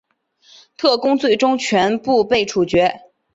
[0.77, 3.01] 特工最终全部被处决。